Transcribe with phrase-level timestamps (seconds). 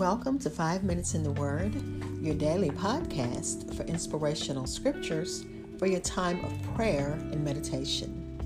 [0.00, 1.74] Welcome to Five Minutes in the Word,
[2.22, 5.44] your daily podcast for inspirational scriptures
[5.78, 8.38] for your time of prayer and meditation.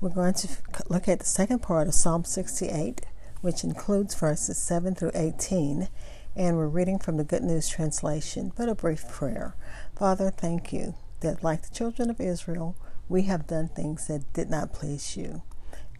[0.00, 0.48] We're going to
[0.88, 3.00] look at the second part of Psalm 68,
[3.40, 5.88] which includes verses 7 through 18,
[6.36, 9.56] and we're reading from the Good News Translation, but a brief prayer.
[9.96, 12.76] Father, thank you that, like the children of Israel,
[13.08, 15.42] we have done things that did not please you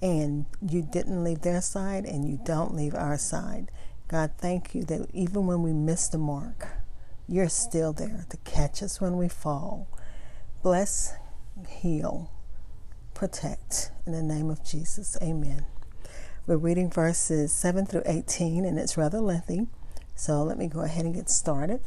[0.03, 3.71] and you didn't leave their side and you don't leave our side.
[4.09, 6.69] God, thank you that even when we miss the mark,
[7.29, 9.87] you're still there to catch us when we fall.
[10.63, 11.15] Bless,
[11.69, 12.33] heal,
[13.15, 13.93] protect.
[14.07, 15.67] In the name of Jesus, amen.
[16.47, 19.69] We're reading verses 7 through 18, and it's rather lengthy,
[20.17, 21.81] so let me go ahead and get started.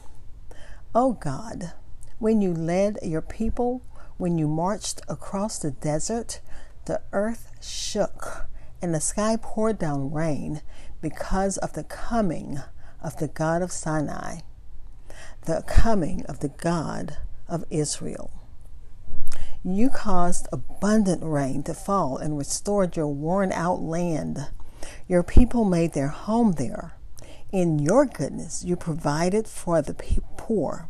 [0.95, 1.73] Oh God,
[2.19, 3.81] when you led your people,
[4.17, 6.39] when you marched across the desert,
[6.85, 8.47] the earth shook,
[8.81, 10.61] and the sky poured down rain
[11.01, 12.59] because of the coming
[13.01, 14.39] of the God of Sinai,
[15.45, 17.17] the coming of the God
[17.47, 18.31] of Israel.
[19.63, 24.49] You caused abundant rain to fall and restored your worn out land.
[25.07, 26.97] Your people made their home there.
[27.51, 30.89] In your goodness, you provided for the poor.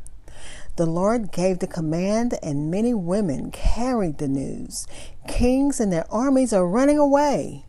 [0.76, 4.88] The Lord gave the command, and many women carried the news.
[5.28, 7.66] Kings and their armies are running away.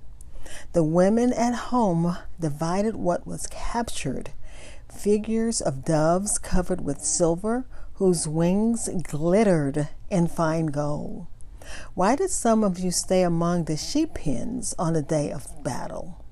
[0.72, 4.30] The women at home divided what was captured
[4.94, 11.26] figures of doves covered with silver, whose wings glittered in fine gold.
[11.94, 16.24] Why did some of you stay among the sheep pens on the day of battle?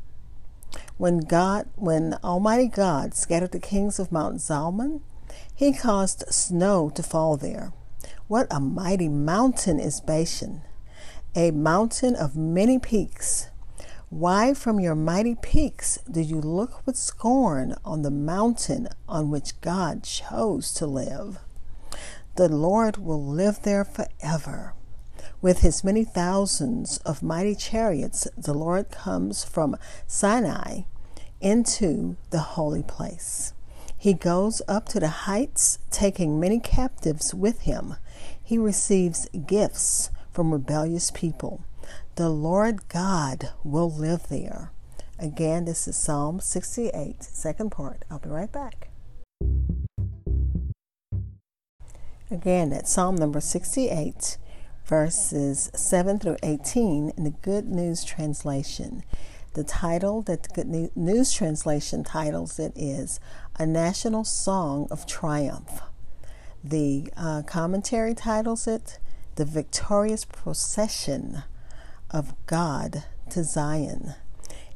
[0.96, 5.00] When God, when Almighty God scattered the kings of Mount Zalmon,
[5.54, 7.72] he caused snow to fall there.
[8.28, 10.62] What a mighty mountain is Bashan,
[11.34, 13.48] a mountain of many peaks.
[14.08, 19.60] Why, from your mighty peaks, do you look with scorn on the mountain on which
[19.60, 21.38] God chose to live?
[22.36, 24.74] The Lord will live there forever.
[25.40, 29.76] With his many thousands of mighty chariots, the Lord comes from
[30.06, 30.82] Sinai
[31.40, 33.52] into the holy place.
[34.02, 37.94] He goes up to the heights, taking many captives with him.
[38.42, 41.62] He receives gifts from rebellious people.
[42.16, 44.72] The Lord God will live there.
[45.20, 48.04] Again, this is Psalm 68, second part.
[48.10, 48.88] I'll be right back.
[52.28, 54.36] Again, that's Psalm number 68,
[54.84, 59.04] verses 7 through 18 in the Good News Translation.
[59.54, 63.20] The title that the Good News Translation titles it is
[63.58, 65.82] A National Song of Triumph.
[66.64, 68.98] The uh, commentary titles it
[69.34, 71.42] The Victorious Procession
[72.10, 74.14] of God to Zion.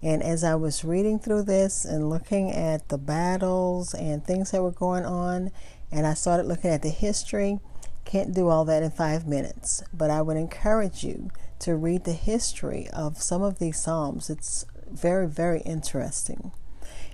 [0.03, 4.63] And as I was reading through this and looking at the battles and things that
[4.63, 5.53] were going on,
[5.91, 7.61] and I started looking at the history,
[8.07, 12.13] can't do all that in five minutes, but I would encourage you to read the
[12.13, 14.31] history of some of these Psalms.
[14.31, 16.53] It's very, very interesting.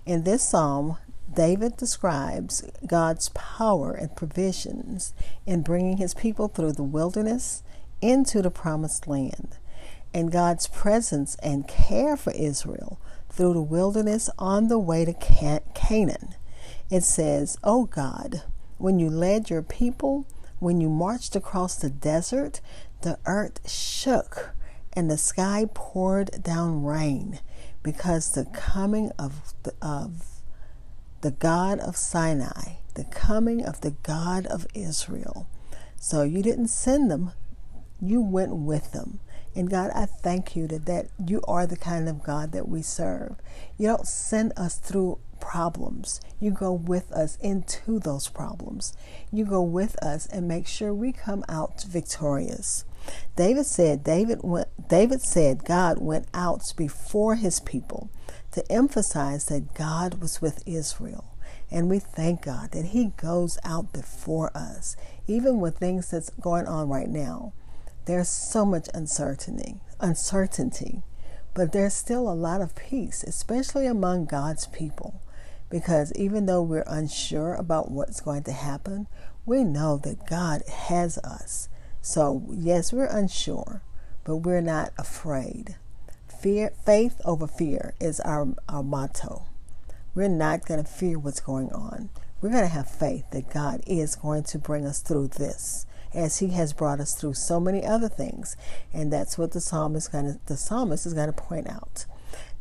[0.05, 0.99] In this psalm,
[1.33, 5.15] David describes God's power and provisions
[5.47, 7.63] in bringing his people through the wilderness
[8.03, 9.57] into the promised land,
[10.13, 15.15] and God's presence and care for Israel through the wilderness on the way to
[15.75, 16.35] Canaan.
[16.91, 18.43] It says, O God,
[18.77, 20.27] when you led your people,
[20.62, 22.61] when you marched across the desert,
[23.00, 24.55] the earth shook
[24.93, 27.41] and the sky poured down rain
[27.83, 30.41] because the coming of the, of
[31.21, 35.49] the God of Sinai, the coming of the God of Israel.
[35.97, 37.33] So you didn't send them,
[38.00, 39.19] you went with them.
[39.56, 42.83] And God, I thank you that, that you are the kind of God that we
[42.83, 43.34] serve.
[43.77, 45.19] You don't send us through
[45.53, 46.19] problems.
[46.41, 48.94] You go with us into those problems.
[49.31, 52.87] You go with us and make sure we come out victorious.
[53.37, 58.09] David said David went, David said God went out before his people
[58.53, 61.37] to emphasize that God was with Israel.
[61.71, 66.67] And we thank God that he goes out before us even with things that's going
[66.67, 67.53] on right now.
[68.06, 71.03] There's so much uncertainty, uncertainty,
[71.55, 75.21] but there's still a lot of peace, especially among God's people.
[75.73, 79.07] Because even though we're unsure about what's going to happen,
[79.47, 81.71] we know that God has us.
[82.03, 83.83] So, yes, we're unsure,
[84.23, 85.77] but we're not afraid.
[86.29, 89.47] Fear, faith over fear is our, our motto.
[90.15, 92.11] We're not going to fear what's going on.
[92.43, 96.41] We're going to have faith that God is going to bring us through this as
[96.41, 98.59] He has brought us through so many other things.
[98.93, 102.05] And that's what the psalmist to the psalmist is going to point out.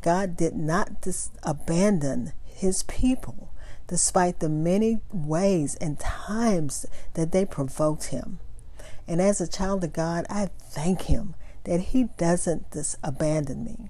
[0.02, 2.32] God did not dis- abandon
[2.62, 3.52] His people
[3.88, 6.86] despite the many ways and times
[7.16, 8.38] that they provoked Him.
[9.08, 13.90] And as a child of God, I thank Him that He doesn't dis- abandon me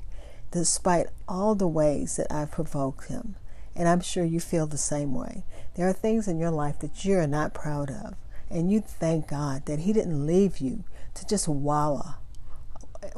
[0.52, 3.36] despite all the ways that I've provoked Him.
[3.76, 5.44] And I'm sure you feel the same way.
[5.76, 8.16] There are things in your life that you're not proud of.
[8.50, 10.86] And you thank God that He didn't leave you
[11.16, 12.16] to just wallow,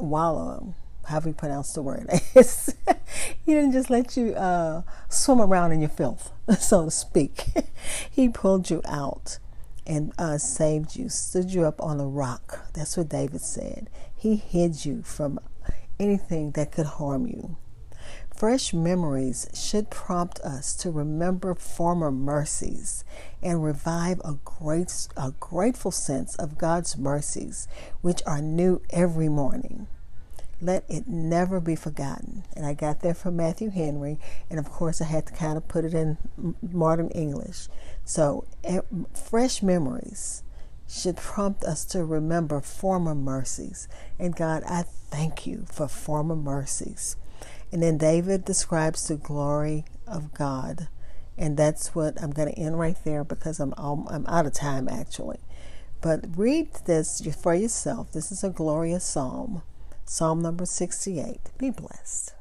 [0.00, 0.74] wallow,
[1.06, 2.08] however we pronounce the word.
[3.44, 7.46] he didn't just let you uh, swim around in your filth, so to speak.
[8.10, 9.38] he pulled you out
[9.86, 12.66] and uh, saved you, stood you up on a rock.
[12.72, 13.90] That's what David said.
[14.14, 15.38] He hid you from
[15.98, 17.56] anything that could harm you.
[18.34, 23.04] Fresh memories should prompt us to remember former mercies
[23.42, 27.68] and revive a great a grateful sense of God's mercies
[28.00, 29.86] which are new every morning.
[30.64, 32.44] Let it never be forgotten.
[32.56, 34.18] And I got that from Matthew Henry,
[34.48, 36.16] and of course I had to kind of put it in
[36.62, 37.68] modern English.
[38.02, 38.80] So, eh,
[39.12, 40.42] fresh memories
[40.88, 43.88] should prompt us to remember former mercies.
[44.18, 47.16] And God, I thank you for former mercies.
[47.70, 50.88] And then David describes the glory of God.
[51.36, 54.88] And that's what I'm going to end right there because I'm, I'm out of time
[54.88, 55.40] actually.
[56.00, 58.12] But read this for yourself.
[58.12, 59.62] This is a glorious psalm.
[60.06, 61.50] Psalm number 68.
[61.58, 62.34] Be blessed.